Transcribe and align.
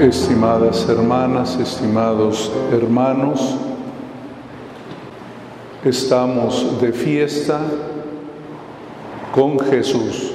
Estimadas 0.00 0.88
hermanas, 0.88 1.56
estimados 1.56 2.50
hermanos, 2.72 3.56
estamos 5.84 6.80
de 6.80 6.92
fiesta 6.92 7.60
con 9.32 9.56
Jesús. 9.60 10.32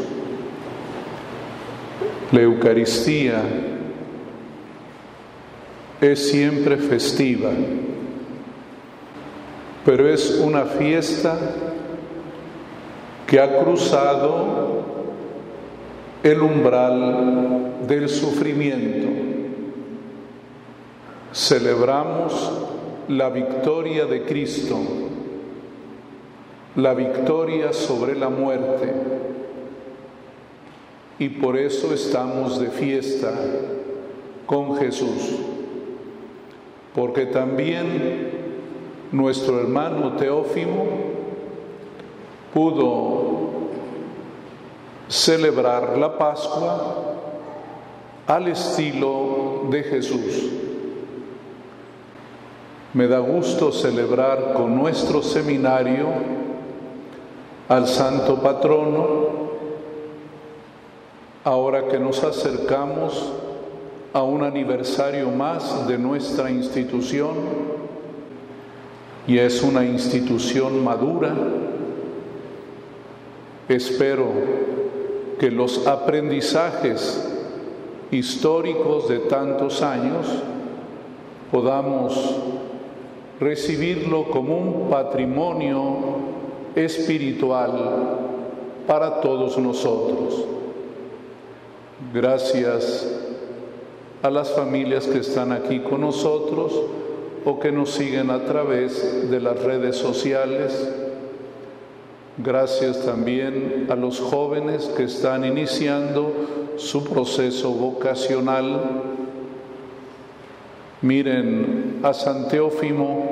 La 2.32 2.40
Eucaristía 2.40 3.42
es 6.00 6.32
siempre 6.32 6.78
festiva, 6.78 7.50
pero 9.86 10.08
es 10.08 10.40
una 10.42 10.64
fiesta 10.64 11.38
que 13.28 13.42
ha 13.42 13.62
cruzado 13.62 14.86
el 16.24 16.42
umbral 16.42 17.86
del 17.86 18.08
sufrimiento 18.08 19.29
celebramos 21.32 22.52
la 23.08 23.30
victoria 23.30 24.06
de 24.06 24.24
Cristo, 24.24 24.78
la 26.76 26.94
victoria 26.94 27.74
sobre 27.74 28.16
la 28.16 28.30
muerte. 28.30 28.94
Y 31.18 31.30
por 31.30 31.58
eso 31.58 31.94
estamos 31.94 32.60
de 32.60 32.70
fiesta 32.70 33.34
con 34.46 34.78
Jesús, 34.78 35.38
porque 36.96 37.26
también 37.26 38.32
nuestro 39.12 39.60
hermano 39.60 40.14
Teófimo 40.14 40.86
pudo 42.54 43.50
celebrar 45.08 45.98
la 45.98 46.18
Pascua 46.18 47.16
al 48.28 48.48
estilo 48.48 49.66
de 49.70 49.84
Jesús. 49.84 50.59
Me 52.92 53.08
da 53.08 53.20
gusto 53.20 53.72
celebrar 53.72 54.54
con 54.54 54.76
nuestro 54.76 55.22
seminario 55.22 56.08
al 57.68 57.88
Santo 57.88 58.42
Patrono, 58.42 59.28
ahora 61.44 61.88
que 61.88 62.00
nos 62.00 62.24
acercamos 62.24 63.32
a 64.12 64.24
un 64.24 64.44
aniversario 64.44 65.30
más 65.30 65.88
de 65.88 66.00
nuestra 66.00 66.50
institución, 66.50 67.36
y 69.28 69.38
es 69.38 69.62
una 69.62 69.86
institución 69.86 70.84
madura. 70.84 71.36
Espero 73.68 74.26
que 75.40 75.52
los 75.52 75.86
aprendizajes 75.86 77.24
históricos 78.10 79.08
de 79.08 79.20
tantos 79.20 79.84
años 79.84 80.26
podamos 81.52 82.36
recibirlo 83.40 84.30
como 84.30 84.58
un 84.58 84.90
patrimonio 84.90 85.98
espiritual 86.76 88.18
para 88.86 89.22
todos 89.22 89.58
nosotros. 89.58 90.46
Gracias 92.14 93.08
a 94.22 94.30
las 94.30 94.52
familias 94.52 95.08
que 95.08 95.20
están 95.20 95.52
aquí 95.52 95.80
con 95.80 96.02
nosotros 96.02 96.74
o 97.46 97.60
que 97.60 97.72
nos 97.72 97.92
siguen 97.92 98.30
a 98.30 98.44
través 98.46 99.30
de 99.30 99.40
las 99.40 99.62
redes 99.64 99.96
sociales. 99.96 100.90
Gracias 102.38 103.06
también 103.06 103.88
a 103.90 103.96
los 103.96 104.20
jóvenes 104.20 104.86
que 104.96 105.04
están 105.04 105.46
iniciando 105.46 106.34
su 106.78 107.04
proceso 107.04 107.72
vocacional 107.72 109.18
Miren 111.02 112.02
a 112.04 112.14
San 112.14 112.50
Teófimo, 112.50 113.24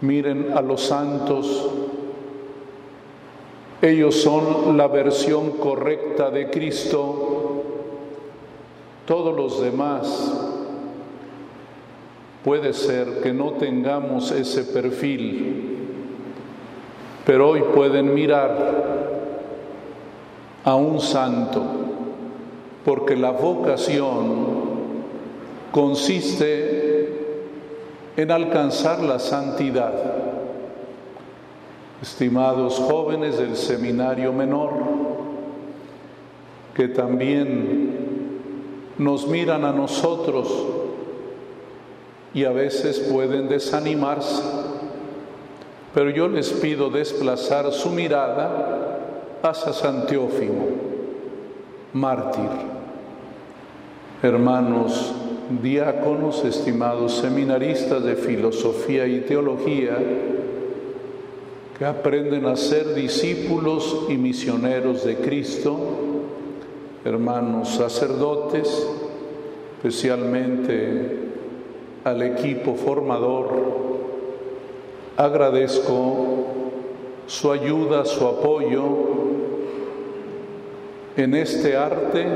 miren 0.00 0.52
a 0.56 0.60
los 0.60 0.82
santos. 0.82 1.70
Ellos 3.80 4.16
son 4.16 4.76
la 4.76 4.88
versión 4.88 5.52
correcta 5.52 6.30
de 6.30 6.50
Cristo. 6.50 7.62
Todos 9.06 9.36
los 9.36 9.62
demás 9.62 10.32
puede 12.42 12.72
ser 12.72 13.20
que 13.22 13.32
no 13.32 13.52
tengamos 13.52 14.32
ese 14.32 14.64
perfil, 14.64 15.78
pero 17.24 17.50
hoy 17.50 17.62
pueden 17.74 18.12
mirar 18.12 19.04
a 20.64 20.74
un 20.74 21.00
santo, 21.00 21.62
porque 22.84 23.16
la 23.16 23.30
vocación 23.30 24.53
consiste 25.74 27.08
en 28.16 28.30
alcanzar 28.30 29.02
la 29.02 29.18
santidad. 29.18 29.92
Estimados 32.00 32.76
jóvenes 32.78 33.38
del 33.38 33.56
seminario 33.56 34.32
menor, 34.32 34.70
que 36.74 36.86
también 36.86 37.90
nos 38.98 39.26
miran 39.26 39.64
a 39.64 39.72
nosotros 39.72 40.48
y 42.32 42.44
a 42.44 42.52
veces 42.52 43.00
pueden 43.12 43.48
desanimarse, 43.48 44.44
pero 45.92 46.10
yo 46.10 46.28
les 46.28 46.50
pido 46.50 46.88
desplazar 46.88 47.72
su 47.72 47.90
mirada 47.90 49.00
hacia 49.42 49.72
San 49.72 50.06
Teófimo, 50.06 50.66
mártir. 51.92 52.50
Hermanos, 54.22 55.23
diáconos, 55.62 56.44
estimados 56.44 57.16
seminaristas 57.16 58.02
de 58.02 58.16
filosofía 58.16 59.06
y 59.06 59.20
teología, 59.20 59.96
que 61.78 61.84
aprenden 61.84 62.46
a 62.46 62.56
ser 62.56 62.94
discípulos 62.94 64.06
y 64.08 64.16
misioneros 64.16 65.04
de 65.04 65.16
Cristo, 65.16 65.76
hermanos 67.04 67.74
sacerdotes, 67.74 68.88
especialmente 69.76 71.18
al 72.04 72.22
equipo 72.22 72.74
formador, 72.74 73.48
agradezco 75.16 76.46
su 77.26 77.50
ayuda, 77.50 78.04
su 78.04 78.26
apoyo 78.26 78.84
en 81.16 81.34
este 81.34 81.76
arte 81.76 82.26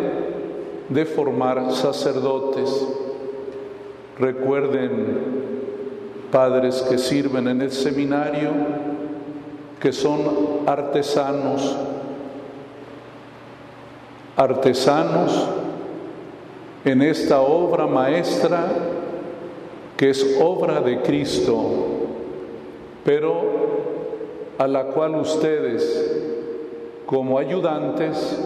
de 0.88 1.04
formar 1.04 1.72
sacerdotes. 1.72 2.87
Recuerden, 4.19 5.38
padres 6.31 6.84
que 6.88 6.99
sirven 6.99 7.49
en 7.49 7.62
el 7.62 7.71
seminario, 7.71 8.50
que 9.81 9.93
son 9.93 10.21
artesanos, 10.66 11.76
artesanos 14.37 15.49
en 16.84 17.03
esta 17.03 17.41
obra 17.41 17.87
maestra 17.87 18.66
que 19.97 20.10
es 20.10 20.38
obra 20.41 20.81
de 20.81 21.03
Cristo, 21.03 21.56
pero 23.05 23.43
a 24.59 24.66
la 24.66 24.84
cual 24.87 25.16
ustedes 25.16 26.25
como 27.05 27.38
ayudantes 27.38 28.38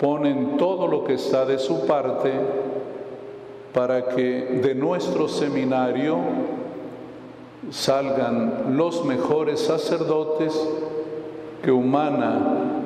ponen 0.00 0.56
todo 0.56 0.86
lo 0.88 1.04
que 1.04 1.14
está 1.14 1.44
de 1.44 1.58
su 1.58 1.86
parte 1.86 2.32
para 3.72 4.08
que 4.08 4.60
de 4.62 4.74
nuestro 4.74 5.28
seminario 5.28 6.18
salgan 7.70 8.76
los 8.76 9.04
mejores 9.04 9.60
sacerdotes 9.60 10.52
que 11.62 11.72
humana 11.72 12.82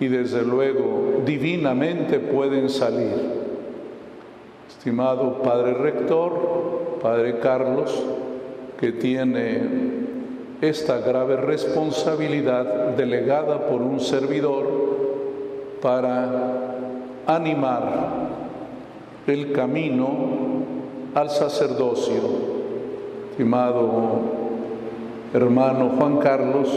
y 0.00 0.08
desde 0.08 0.42
luego 0.42 1.22
divinamente 1.24 2.18
pueden 2.18 2.68
salir. 2.68 3.40
Estimado 4.68 5.42
Padre 5.42 5.74
Rector, 5.74 6.98
Padre 7.02 7.38
Carlos, 7.38 8.02
que 8.78 8.92
tiene 8.92 9.60
esta 10.60 10.98
grave 10.98 11.36
responsabilidad 11.36 12.94
delegada 12.96 13.66
por 13.68 13.82
un 13.82 14.00
servidor, 14.00 14.79
para 15.80 16.76
animar 17.26 17.82
el 19.26 19.52
camino 19.52 20.08
al 21.14 21.30
sacerdocio. 21.30 22.50
Estimado 23.30 24.40
hermano 25.32 25.92
Juan 25.96 26.18
Carlos, 26.18 26.68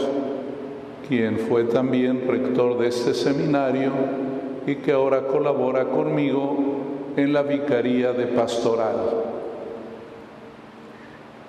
quien 1.08 1.38
fue 1.38 1.64
también 1.64 2.26
rector 2.26 2.78
de 2.78 2.88
este 2.88 3.12
seminario 3.12 3.92
y 4.66 4.76
que 4.76 4.92
ahora 4.92 5.26
colabora 5.26 5.86
conmigo 5.86 6.56
en 7.16 7.32
la 7.32 7.42
Vicaría 7.42 8.12
de 8.12 8.26
Pastoral. 8.28 8.96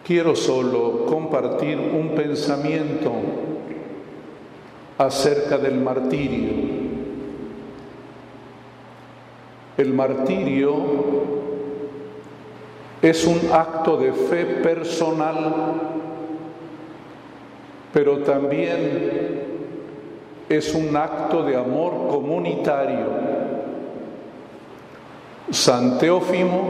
Quiero 0.06 0.36
solo 0.36 1.06
compartir 1.06 1.80
un 1.80 2.10
pensamiento 2.10 3.12
acerca 4.98 5.58
del 5.58 5.80
martirio 5.80 6.85
El 9.78 9.94
martirio 9.94 10.74
es 13.02 13.26
un 13.28 13.40
acto 13.52 13.98
de 13.98 14.14
fe 14.14 14.46
personal, 14.46 15.54
pero 17.94 18.20
también 18.20 19.44
es 20.48 20.74
un 20.74 20.96
acto 20.96 21.44
de 21.44 21.58
amor 21.58 22.08
comunitario. 22.10 23.06
San 25.52 25.98
Teófimo 25.98 26.62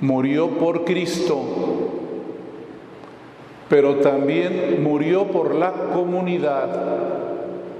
murió 0.00 0.48
por 0.50 0.84
Cristo, 0.84 1.40
pero 3.68 3.96
también 3.96 4.82
murió 4.82 5.28
por 5.28 5.54
la 5.54 5.72
comunidad 5.94 7.29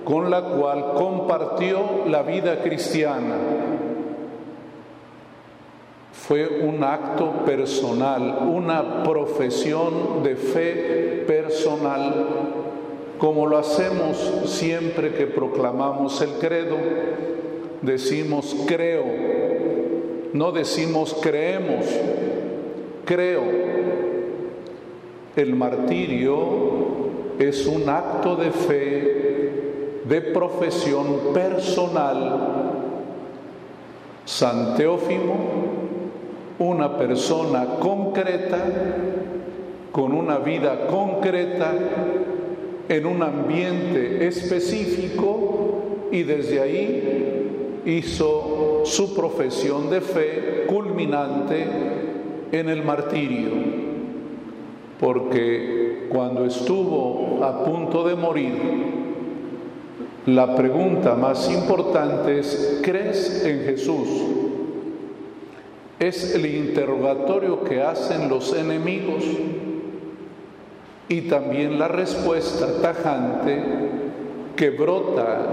con 0.05 0.31
la 0.31 0.43
cual 0.43 0.93
compartió 0.95 2.07
la 2.07 2.23
vida 2.23 2.63
cristiana. 2.63 3.37
Fue 6.13 6.63
un 6.63 6.83
acto 6.85 7.45
personal, 7.45 8.47
una 8.47 9.03
profesión 9.03 10.23
de 10.23 10.37
fe 10.37 11.25
personal, 11.27 12.27
como 13.19 13.47
lo 13.47 13.59
hacemos 13.59 14.17
siempre 14.47 15.13
que 15.13 15.27
proclamamos 15.27 16.21
el 16.23 16.31
credo. 16.41 16.77
Decimos 17.83 18.57
creo, 18.67 19.05
no 20.33 20.53
decimos 20.53 21.17
creemos, 21.21 21.87
creo. 23.05 23.43
El 25.37 25.55
martirio 25.55 26.39
es 27.39 27.67
un 27.67 27.89
acto 27.89 28.37
de 28.37 28.51
fe 28.51 29.20
de 30.11 30.21
profesión 30.21 31.33
personal. 31.33 32.73
San 34.25 34.75
Teófimo, 34.75 35.37
una 36.59 36.99
persona 36.99 37.77
concreta, 37.79 38.59
con 39.93 40.13
una 40.13 40.39
vida 40.39 40.89
concreta, 40.89 41.73
en 42.89 43.07
un 43.07 43.23
ambiente 43.23 44.27
específico 44.27 46.09
y 46.11 46.25
desde 46.25 46.61
ahí 46.61 47.83
hizo 47.87 48.83
su 48.85 49.15
profesión 49.15 49.91
de 49.91 50.01
fe 50.01 50.65
culminante 50.67 51.65
en 52.51 52.69
el 52.69 52.83
martirio, 52.83 53.51
porque 54.99 56.09
cuando 56.11 56.45
estuvo 56.47 57.45
a 57.45 57.65
punto 57.65 58.03
de 58.03 58.17
morir, 58.17 58.90
la 60.27 60.55
pregunta 60.55 61.15
más 61.15 61.51
importante 61.51 62.39
es, 62.41 62.81
¿crees 62.83 63.45
en 63.45 63.65
Jesús? 63.65 64.09
Es 65.99 66.35
el 66.35 66.47
interrogatorio 66.47 67.65
que 67.65 67.83
hacen 67.83 68.29
los 68.29 68.55
enemigos 68.55 69.25
y 71.09 71.23
también 71.23 71.79
la 71.79 71.89
respuesta 71.89 72.81
tajante 72.81 73.63
que 74.57 74.71
brota 74.71 75.47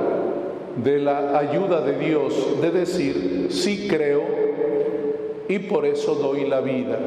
de 0.84 1.00
la 1.00 1.38
ayuda 1.38 1.82
de 1.82 1.98
Dios 1.98 2.62
de 2.62 2.72
decir, 2.72 3.48
sí 3.50 3.88
creo 3.90 4.22
y 5.48 5.60
por 5.60 5.86
eso 5.86 6.16
doy 6.16 6.48
la 6.48 6.60
vida. 6.60 7.00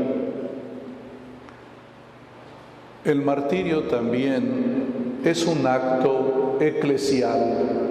El 3.05 3.23
martirio 3.23 3.85
también 3.85 5.21
es 5.25 5.47
un 5.47 5.67
acto 5.67 6.40
eclesial. 6.61 7.89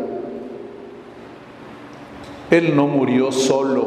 Él 2.49 2.75
no 2.75 2.87
murió 2.87 3.31
solo, 3.31 3.85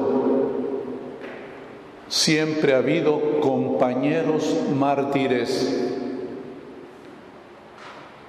siempre 2.08 2.74
ha 2.74 2.78
habido 2.78 3.40
compañeros 3.40 4.56
mártires, 4.78 5.90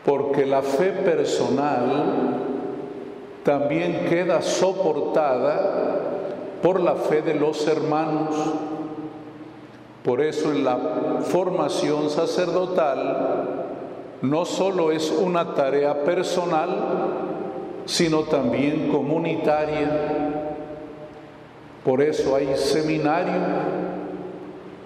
porque 0.06 0.46
la 0.46 0.62
fe 0.62 0.92
personal 0.92 2.40
también 3.44 4.06
queda 4.10 4.42
soportada 4.42 5.94
por 6.62 6.80
la 6.80 6.96
fe 6.96 7.22
de 7.22 7.36
los 7.36 7.68
hermanos. 7.68 8.36
Por 10.04 10.22
eso 10.22 10.52
en 10.52 10.64
la 10.64 10.78
formación 11.22 12.10
sacerdotal 12.10 13.33
no 14.24 14.46
solo 14.46 14.92
es 14.94 15.12
una 15.12 15.54
tarea 15.54 16.06
personal, 16.06 16.70
sino 17.86 18.22
también 18.22 18.88
comunitaria. 18.90 19.90
Por 21.84 22.02
eso 22.02 22.34
hay 22.34 22.56
seminario. 22.56 23.34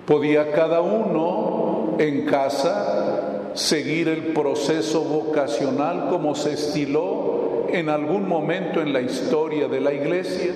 Podía 0.08 0.52
cada 0.54 0.82
uno 0.82 1.98
en 2.00 2.26
casa 2.26 3.52
seguir 3.54 4.08
el 4.08 4.34
proceso 4.34 5.02
vocacional 5.02 6.08
como 6.10 6.34
se 6.34 6.54
estiló 6.54 7.68
en 7.70 7.90
algún 7.90 8.28
momento 8.28 8.82
en 8.82 8.92
la 8.92 9.02
historia 9.02 9.68
de 9.68 9.82
la 9.82 9.94
iglesia, 9.94 10.52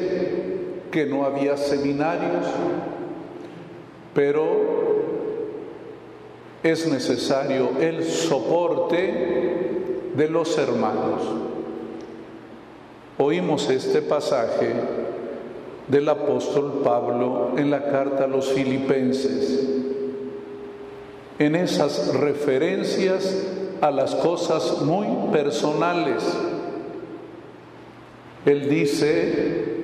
que 0.89 1.05
no 1.05 1.23
había 1.25 1.55
seminarios, 1.55 2.47
pero 4.15 4.70
es 6.63 6.87
necesario 6.87 7.71
el 7.79 8.03
soporte 8.03 10.11
de 10.15 10.29
los 10.29 10.57
hermanos. 10.57 11.21
Oímos 13.17 13.69
este 13.69 14.01
pasaje 14.01 14.73
del 15.87 16.09
apóstol 16.09 16.81
Pablo 16.83 17.51
en 17.57 17.69
la 17.69 17.89
carta 17.89 18.25
a 18.25 18.27
los 18.27 18.51
filipenses, 18.51 19.67
en 21.39 21.55
esas 21.55 22.15
referencias 22.15 23.47
a 23.81 23.91
las 23.91 24.15
cosas 24.15 24.81
muy 24.81 25.07
personales. 25.31 26.23
Él 28.45 28.69
dice 28.69 29.81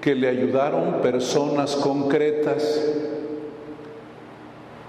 que 0.00 0.14
le 0.14 0.28
ayudaron 0.28 1.00
personas 1.00 1.76
concretas, 1.76 2.84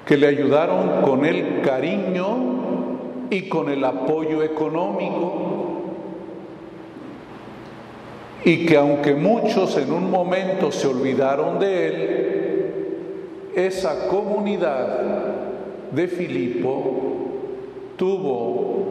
que 0.05 0.17
le 0.17 0.27
ayudaron 0.27 1.01
con 1.01 1.25
el 1.25 1.61
cariño 1.61 2.37
y 3.29 3.49
con 3.49 3.69
el 3.69 3.83
apoyo 3.83 4.43
económico. 4.43 5.33
Y 8.43 8.67
que 8.67 8.77
aunque 8.77 9.15
muchos 9.15 9.75
en 9.77 9.91
un 9.91 10.11
momento 10.11 10.71
se 10.71 10.87
olvidaron 10.87 11.57
de 11.57 11.87
él, 11.87 12.25
esa 13.55 14.07
comunidad 14.07 14.99
de 15.91 16.07
Filipo 16.07 17.01
tuvo 17.97 18.85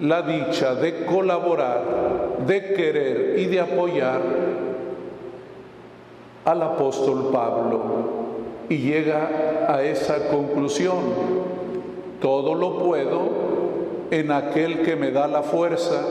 la 0.00 0.22
dicha 0.22 0.74
de 0.74 1.04
colaborar, 1.04 2.38
de 2.46 2.72
querer 2.72 3.38
y 3.38 3.46
de 3.46 3.60
apoyar 3.60 4.20
al 6.46 6.62
apóstol 6.62 7.28
Pablo 7.30 8.15
y 8.68 8.78
llega 8.78 9.66
a 9.68 9.82
esa 9.82 10.28
conclusión. 10.28 10.96
Todo 12.20 12.54
lo 12.54 12.78
puedo 12.78 13.30
en 14.10 14.32
aquel 14.32 14.82
que 14.82 14.96
me 14.96 15.10
da 15.10 15.26
la 15.26 15.42
fuerza, 15.42 16.02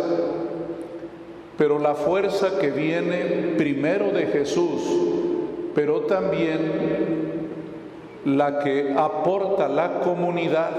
pero 1.57 1.79
la 1.79 1.95
fuerza 1.95 2.59
que 2.59 2.71
viene 2.71 3.55
primero 3.57 4.11
de 4.11 4.27
Jesús, 4.27 4.81
pero 5.73 6.01
también 6.01 7.15
la 8.25 8.59
que 8.59 8.93
aporta 8.95 9.67
la 9.67 9.99
comunidad. 9.99 10.71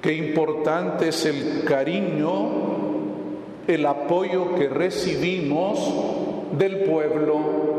Qué 0.00 0.12
importante 0.14 1.08
es 1.08 1.24
el 1.24 1.64
cariño, 1.64 2.48
el 3.66 3.86
apoyo 3.86 4.54
que 4.54 4.68
recibimos 4.68 5.78
del 6.58 6.80
pueblo 6.80 7.73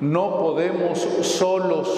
no 0.00 0.38
podemos 0.38 0.98
solos, 0.98 1.88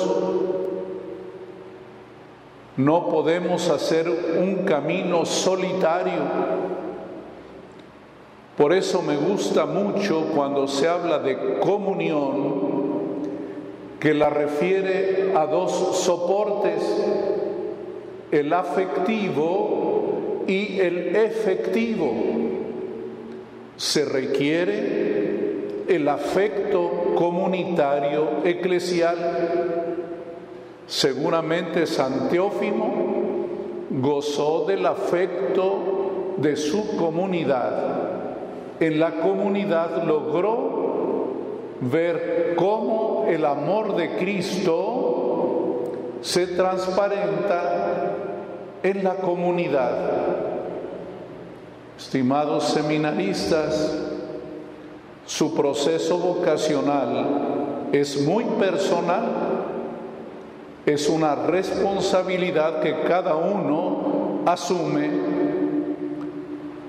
no 2.76 3.09
podemos 3.09 3.68
hacer 3.68 4.09
un 4.09 4.64
camino 4.64 5.25
solitario. 5.25 6.23
Por 8.56 8.73
eso 8.73 9.02
me 9.02 9.16
gusta 9.16 9.66
mucho 9.66 10.26
cuando 10.35 10.66
se 10.66 10.88
habla 10.88 11.18
de 11.21 11.59
comunión, 11.61 12.73
que 14.00 14.14
la 14.14 14.30
refiere 14.30 15.32
a 15.37 15.47
dos 15.47 15.73
soportes, 15.99 16.82
el 18.32 18.52
afectivo 18.52 20.42
y 20.47 20.80
el 20.80 21.14
efectivo. 21.14 22.12
Se 23.76 24.04
requiere 24.04 25.31
el 25.88 26.08
afecto 26.08 27.14
comunitario 27.14 28.44
eclesial. 28.44 29.16
Seguramente 30.86 31.86
San 31.86 32.28
Teófimo 32.28 33.12
gozó 33.90 34.64
del 34.66 34.86
afecto 34.86 36.34
de 36.38 36.56
su 36.56 36.96
comunidad. 36.96 38.00
en 38.80 38.98
la 38.98 39.20
comunidad 39.20 40.02
logró 40.04 40.82
ver 41.80 42.54
cómo 42.56 43.26
el 43.28 43.44
amor 43.44 43.94
de 43.94 44.16
Cristo 44.16 45.82
se 46.20 46.48
transparenta 46.48 48.12
en 48.82 49.04
la 49.04 49.14
comunidad. 49.16 49.92
Estimados 51.96 52.64
seminaristas, 52.64 54.12
su 55.32 55.54
proceso 55.54 56.18
vocacional 56.18 57.88
es 57.90 58.20
muy 58.26 58.44
personal, 58.44 59.22
es 60.84 61.08
una 61.08 61.34
responsabilidad 61.34 62.80
que 62.80 63.00
cada 63.08 63.36
uno 63.36 64.42
asume, 64.44 65.08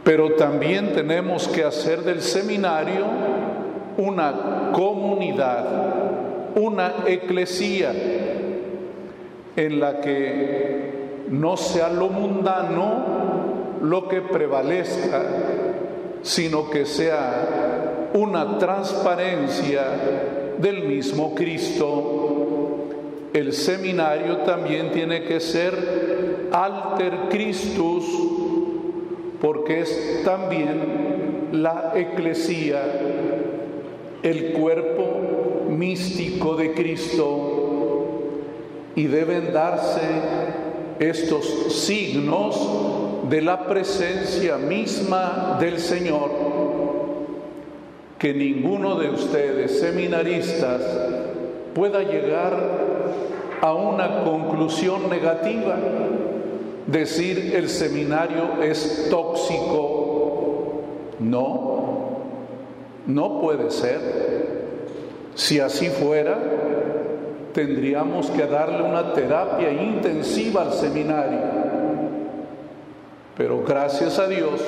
pero 0.03 0.33
también 0.33 0.91
tenemos 0.91 1.47
que 1.47 1.63
hacer 1.63 2.03
del 2.03 2.21
seminario 2.21 3.05
una 3.95 4.71
comunidad, 4.73 5.65
una 6.55 6.95
eclesía 7.07 7.93
en 9.55 9.79
la 9.79 10.01
que 10.01 11.23
no 11.29 11.55
sea 11.55 11.87
lo 11.87 12.09
mundano 12.09 13.23
lo 13.81 14.09
que 14.09 14.19
prevalezca, 14.19 15.21
sino 16.23 16.69
que 16.69 16.85
sea 16.85 17.72
una 18.13 18.57
transparencia 18.57 19.83
del 20.57 20.83
mismo 20.83 21.33
Cristo. 21.33 22.89
El 23.33 23.53
seminario 23.53 24.37
también 24.37 24.91
tiene 24.91 25.23
que 25.23 25.39
ser 25.39 26.49
alter 26.51 27.29
Christus, 27.29 28.05
porque 29.41 29.81
es 29.81 30.21
también 30.23 31.49
la 31.51 31.93
eclesía, 31.95 32.81
el 34.21 34.53
cuerpo 34.53 35.65
místico 35.69 36.55
de 36.55 36.73
Cristo, 36.73 37.49
y 38.95 39.07
deben 39.07 39.51
darse 39.51 40.01
estos 40.99 41.73
signos 41.73 42.69
de 43.29 43.41
la 43.41 43.65
presencia 43.65 44.57
misma 44.57 45.57
del 45.59 45.79
Señor, 45.79 46.29
que 48.23 48.33
ninguno 48.33 48.95
de 48.95 49.09
ustedes, 49.09 49.81
seminaristas, 49.81 50.81
pueda 51.75 52.03
llegar 52.03 52.57
a 53.59 53.73
una 53.73 54.23
conclusión 54.23 55.09
negativa, 55.09 55.75
decir 56.87 57.53
el 57.53 57.67
seminario 57.67 58.63
es 58.63 59.07
tóxico. 59.09 60.83
No, 61.19 62.19
no 63.07 63.41
puede 63.41 63.69
ser. 63.71 63.99
Si 65.35 65.59
así 65.59 65.87
fuera, 65.87 66.39
tendríamos 67.51 68.29
que 68.31 68.45
darle 68.45 68.83
una 68.83 69.11
terapia 69.11 69.69
intensiva 69.69 70.61
al 70.61 70.71
seminario 70.71 71.63
pero 73.35 73.63
gracias 73.63 74.19
a 74.19 74.27
Dios, 74.27 74.61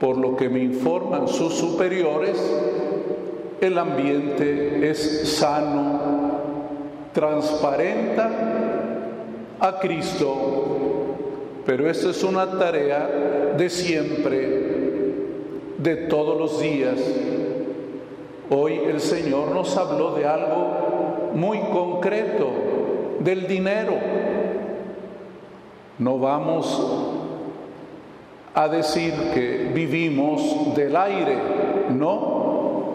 por 0.00 0.16
lo 0.16 0.34
que 0.34 0.48
me 0.48 0.60
informan 0.60 1.28
sus 1.28 1.54
superiores, 1.54 2.42
el 3.60 3.76
ambiente 3.76 4.88
es 4.90 5.36
sano, 5.36 6.00
transparenta 7.12 8.30
a 9.60 9.78
Cristo, 9.78 10.34
pero 11.66 11.88
esa 11.90 12.10
es 12.10 12.24
una 12.24 12.50
tarea 12.58 13.54
de 13.58 13.68
siempre, 13.68 14.70
de 15.76 15.96
todos 16.08 16.38
los 16.38 16.60
días. 16.62 16.98
Hoy 18.48 18.80
el 18.86 19.00
Señor 19.00 19.50
nos 19.54 19.76
habló 19.76 20.14
de 20.14 20.26
algo 20.26 21.30
muy 21.34 21.58
concreto, 21.72 22.48
del 23.20 23.46
dinero. 23.46 23.92
No 25.98 26.18
vamos 26.18 27.09
a 28.54 28.68
decir 28.68 29.12
que 29.34 29.70
vivimos 29.72 30.74
del 30.74 30.96
aire, 30.96 31.36
no. 31.90 32.90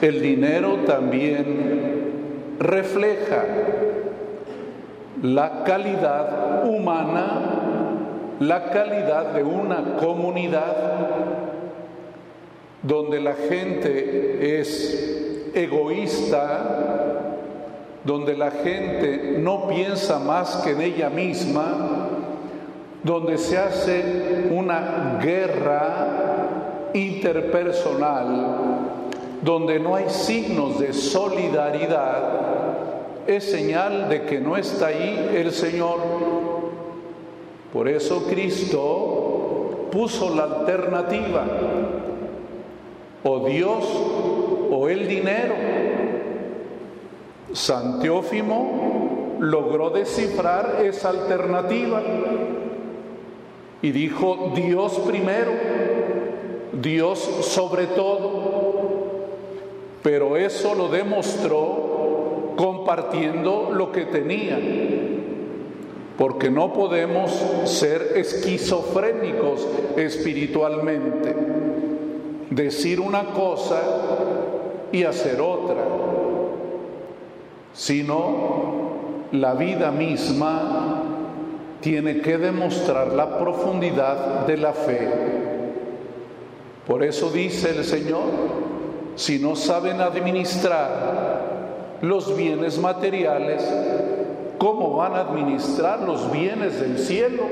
El 0.00 0.20
dinero 0.20 0.78
también 0.86 2.56
refleja 2.58 3.44
la 5.22 5.64
calidad 5.64 6.64
humana, 6.66 7.40
la 8.40 8.70
calidad 8.70 9.32
de 9.32 9.42
una 9.42 9.96
comunidad 9.96 10.76
donde 12.82 13.20
la 13.20 13.32
gente 13.32 14.60
es 14.60 15.50
egoísta, 15.54 17.24
donde 18.04 18.36
la 18.36 18.50
gente 18.50 19.38
no 19.38 19.68
piensa 19.68 20.18
más 20.18 20.56
que 20.56 20.72
en 20.72 20.82
ella 20.82 21.08
misma, 21.08 21.93
donde 23.04 23.36
se 23.36 23.58
hace 23.58 24.48
una 24.50 25.18
guerra 25.22 26.90
interpersonal, 26.94 28.80
donde 29.42 29.78
no 29.78 29.94
hay 29.94 30.08
signos 30.08 30.80
de 30.80 30.94
solidaridad, 30.94 32.22
es 33.26 33.44
señal 33.44 34.08
de 34.08 34.22
que 34.22 34.40
no 34.40 34.56
está 34.56 34.86
ahí 34.86 35.32
el 35.34 35.52
Señor. 35.52 35.98
Por 37.74 37.88
eso 37.88 38.24
Cristo 38.26 39.88
puso 39.92 40.34
la 40.34 40.44
alternativa, 40.44 41.44
o 43.22 43.40
Dios 43.40 43.84
o 44.70 44.88
el 44.88 45.06
dinero. 45.06 45.54
Santiófimo 47.52 49.36
logró 49.40 49.90
descifrar 49.90 50.78
esa 50.82 51.10
alternativa 51.10 52.02
y 53.84 53.92
dijo 53.92 54.52
Dios 54.56 54.98
primero, 55.06 55.52
Dios 56.72 57.18
sobre 57.18 57.86
todo, 57.88 58.40
pero 60.02 60.38
eso 60.38 60.74
lo 60.74 60.88
demostró 60.88 62.54
compartiendo 62.56 63.72
lo 63.74 63.92
que 63.92 64.06
tenía, 64.06 64.58
porque 66.16 66.50
no 66.50 66.72
podemos 66.72 67.30
ser 67.66 68.12
esquizofrénicos 68.16 69.68
espiritualmente, 69.98 71.36
decir 72.48 73.00
una 73.00 73.32
cosa 73.32 73.82
y 74.92 75.02
hacer 75.02 75.42
otra, 75.42 75.84
sino 77.74 79.26
la 79.30 79.52
vida 79.52 79.90
misma 79.90 80.93
tiene 81.84 82.22
que 82.22 82.38
demostrar 82.38 83.08
la 83.08 83.38
profundidad 83.38 84.46
de 84.46 84.56
la 84.56 84.72
fe. 84.72 85.06
Por 86.86 87.02
eso 87.02 87.30
dice 87.30 87.76
el 87.76 87.84
Señor, 87.84 88.22
si 89.16 89.38
no 89.38 89.54
saben 89.54 90.00
administrar 90.00 91.98
los 92.00 92.34
bienes 92.34 92.78
materiales, 92.78 93.62
¿cómo 94.56 94.96
van 94.96 95.12
a 95.12 95.20
administrar 95.20 96.00
los 96.00 96.32
bienes 96.32 96.80
del 96.80 96.98
cielo? 96.98 97.42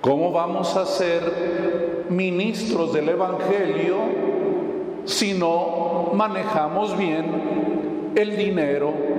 ¿Cómo 0.00 0.32
vamos 0.32 0.76
a 0.76 0.84
ser 0.84 2.06
ministros 2.08 2.92
del 2.92 3.10
Evangelio 3.10 3.94
si 5.04 5.34
no 5.34 6.10
manejamos 6.14 6.98
bien 6.98 8.12
el 8.16 8.36
dinero 8.36 9.11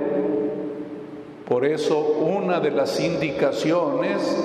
por 1.48 1.64
eso 1.64 1.98
una 1.98 2.60
de 2.60 2.70
las 2.70 2.98
indicaciones 3.00 4.36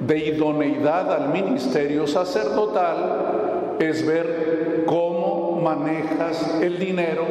de 0.00 0.18
idoneidad 0.18 1.12
al 1.12 1.32
ministerio 1.32 2.06
sacerdotal 2.06 3.76
es 3.78 4.06
ver 4.06 4.84
cómo 4.86 5.60
manejas 5.62 6.60
el 6.60 6.78
dinero. 6.78 7.24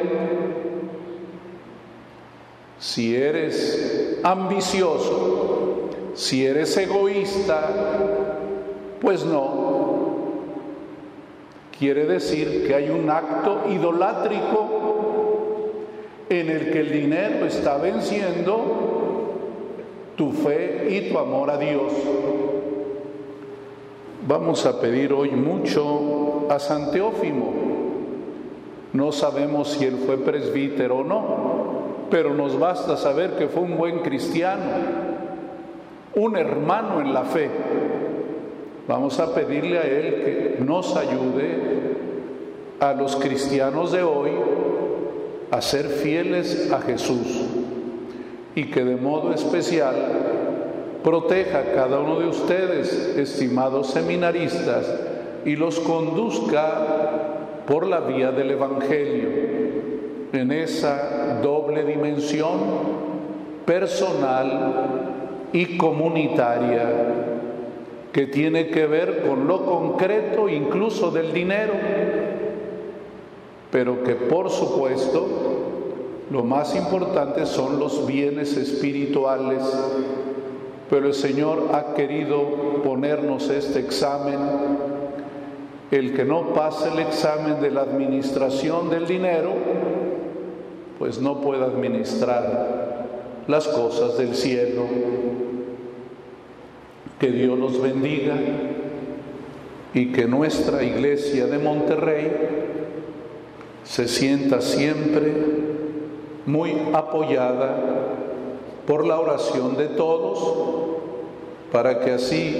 Si 2.79 3.15
eres 3.15 4.19
ambicioso, 4.23 5.89
si 6.13 6.45
eres 6.45 6.75
egoísta, 6.77 7.69
pues 8.99 9.23
no. 9.25 10.17
Quiere 11.77 12.05
decir 12.05 12.65
que 12.67 12.73
hay 12.73 12.89
un 12.89 13.09
acto 13.09 13.65
idolátrico 13.69 14.77
en 16.29 16.49
el 16.49 16.71
que 16.71 16.79
el 16.79 16.91
dinero 16.91 17.45
está 17.45 17.77
venciendo 17.77 18.86
tu 20.17 20.31
fe 20.31 20.87
y 20.89 21.09
tu 21.09 21.19
amor 21.19 21.51
a 21.51 21.57
Dios. 21.57 21.93
Vamos 24.27 24.65
a 24.65 24.81
pedir 24.81 25.13
hoy 25.13 25.29
mucho 25.29 26.47
a 26.49 26.59
San 26.59 26.91
Teófimo. 26.91 27.53
No 28.93 29.11
sabemos 29.11 29.69
si 29.69 29.85
él 29.85 29.97
fue 30.05 30.17
presbítero 30.17 30.97
o 30.97 31.03
no, 31.03 31.25
pero 32.09 32.33
nos 32.33 32.57
basta 32.59 32.97
saber 32.97 33.37
que 33.37 33.47
fue 33.47 33.61
un 33.61 33.77
buen 33.77 33.99
cristiano, 33.99 34.63
un 36.15 36.35
hermano 36.35 36.99
en 36.99 37.13
la 37.13 37.23
fe. 37.23 37.49
Vamos 38.87 39.19
a 39.19 39.35
pedirle 39.35 39.77
a 39.77 39.83
Él 39.83 40.23
que 40.23 40.63
nos 40.63 40.95
ayude 40.95 41.77
a 42.79 42.93
los 42.93 43.17
cristianos 43.17 43.91
de 43.91 44.01
hoy 44.01 44.31
a 45.51 45.61
ser 45.61 45.87
fieles 45.87 46.71
a 46.71 46.79
Jesús 46.79 47.56
y 48.57 48.63
que 48.71 48.83
de 48.83 48.95
modo 48.95 49.35
especial 49.35 49.93
proteja 51.03 51.59
a 51.59 51.73
cada 51.75 51.99
uno 51.99 52.19
de 52.19 52.27
ustedes, 52.27 53.15
estimados 53.15 53.91
seminaristas, 53.91 54.91
y 55.45 55.55
los 55.55 55.79
conduzca 55.79 56.65
por 57.67 57.85
la 57.85 57.99
vía 57.99 58.31
del 58.31 58.49
Evangelio 58.49 59.29
en 60.33 60.51
esa 60.51 61.39
doble 61.43 61.83
dimensión 61.83 62.57
personal 63.63 65.49
y 65.53 65.77
comunitaria 65.77 66.89
que 68.11 68.25
tiene 68.25 68.69
que 68.69 68.87
ver 68.87 69.21
con 69.27 69.47
lo 69.47 69.65
concreto 69.65 70.49
incluso 70.49 71.11
del 71.11 71.31
dinero, 71.31 71.73
pero 73.69 74.03
que 74.03 74.15
por 74.15 74.49
supuesto 74.49 75.56
lo 76.29 76.43
más 76.43 76.75
importante 76.75 77.45
son 77.45 77.79
los 77.79 78.05
bienes 78.05 78.57
espirituales. 78.57 79.63
Pero 80.89 81.07
el 81.07 81.13
Señor 81.13 81.69
ha 81.73 81.93
querido 81.93 82.81
ponernos 82.83 83.49
este 83.49 83.79
examen. 83.79 84.37
El 85.89 86.13
que 86.13 86.25
no 86.25 86.53
pase 86.53 86.89
el 86.89 86.99
examen 86.99 87.61
de 87.61 87.71
la 87.71 87.81
administración 87.81 88.89
del 88.89 89.07
dinero, 89.07 89.53
pues 90.99 91.21
no 91.21 91.39
puede 91.39 91.63
administrar 91.63 93.05
las 93.47 93.67
cosas 93.69 94.17
del 94.17 94.35
cielo. 94.35 94.83
Que 97.19 97.31
Dios 97.31 97.57
los 97.57 97.81
bendiga 97.81 98.35
y 99.93 100.11
que 100.11 100.25
nuestra 100.25 100.83
iglesia 100.83 101.47
de 101.47 101.57
Monterrey 101.57 102.31
se 103.83 104.07
sienta 104.07 104.59
siempre 104.61 105.56
muy 106.47 106.73
apoyada 106.93 107.77
por 108.87 109.05
la 109.05 109.19
oración 109.19 109.77
de 109.77 109.87
todos, 109.87 110.39
para 111.71 111.99
que 111.99 112.13
así 112.13 112.55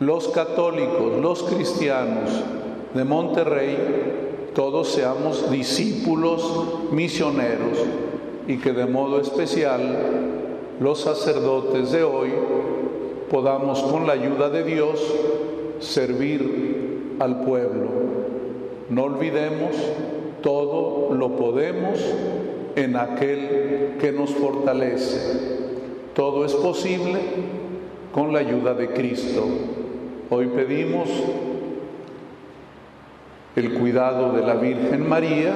los 0.00 0.28
católicos, 0.28 1.20
los 1.20 1.44
cristianos 1.44 2.30
de 2.92 3.04
Monterrey, 3.04 3.78
todos 4.54 4.88
seamos 4.88 5.50
discípulos 5.50 6.90
misioneros 6.90 7.78
y 8.48 8.58
que 8.58 8.72
de 8.72 8.86
modo 8.86 9.20
especial 9.20 9.80
los 10.80 11.00
sacerdotes 11.00 11.92
de 11.92 12.02
hoy 12.02 12.30
podamos 13.30 13.80
con 13.82 14.08
la 14.08 14.14
ayuda 14.14 14.50
de 14.50 14.64
Dios 14.64 15.00
servir 15.78 17.16
al 17.20 17.42
pueblo. 17.42 17.88
No 18.88 19.04
olvidemos, 19.04 19.76
todo 20.42 21.14
lo 21.14 21.36
podemos 21.36 21.98
en 22.76 22.96
aquel 22.96 23.96
que 24.00 24.12
nos 24.12 24.30
fortalece. 24.30 25.58
Todo 26.14 26.44
es 26.44 26.54
posible 26.54 27.20
con 28.12 28.32
la 28.32 28.40
ayuda 28.40 28.74
de 28.74 28.90
Cristo. 28.90 29.44
Hoy 30.30 30.46
pedimos 30.48 31.08
el 33.56 33.74
cuidado 33.74 34.32
de 34.32 34.42
la 34.42 34.54
Virgen 34.54 35.08
María, 35.08 35.52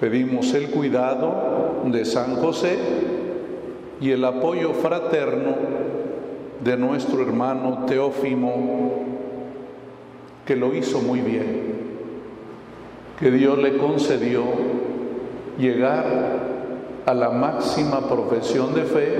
pedimos 0.00 0.54
el 0.54 0.70
cuidado 0.70 1.82
de 1.84 2.04
San 2.04 2.36
José 2.36 2.76
y 4.00 4.10
el 4.10 4.24
apoyo 4.24 4.72
fraterno 4.74 5.54
de 6.62 6.76
nuestro 6.76 7.22
hermano 7.22 7.84
Teófimo, 7.86 9.04
que 10.46 10.56
lo 10.56 10.74
hizo 10.74 11.00
muy 11.00 11.20
bien, 11.20 11.63
que 13.18 13.30
Dios 13.30 13.58
le 13.58 13.76
concedió 13.78 14.42
llegar 15.58 16.04
a 17.06 17.14
la 17.14 17.30
máxima 17.30 18.08
profesión 18.08 18.74
de 18.74 18.82
fe 18.82 19.18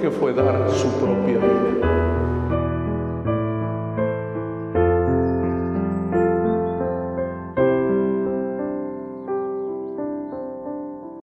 que 0.00 0.10
fue 0.10 0.34
dar 0.34 0.70
su 0.70 0.88
propia 0.98 1.38
vida. 1.38 2.05